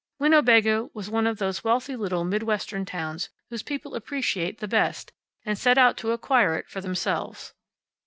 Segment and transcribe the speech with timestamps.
[0.17, 5.11] Winnebago was one of those wealthy little Mid Western towns whose people appreciate the best
[5.45, 7.53] and set out to acquire it for themselves.